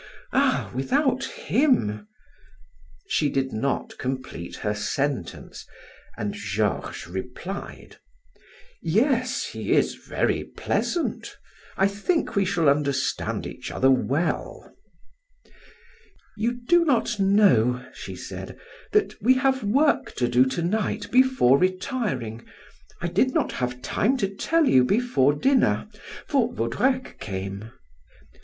[0.33, 2.07] Ah, without him"
[3.07, 5.63] She did not complete her sentence
[6.17, 7.97] and Georges replied:
[8.81, 11.37] "Yes, he is very pleasant,
[11.77, 14.75] I think we shall understand each other well."
[16.35, 18.59] "You do not know," she said,
[18.93, 22.43] "that we have work to do to night before retiring.
[23.01, 25.87] I did not have time to tell you before dinner,
[26.25, 27.69] for Vaudrec came.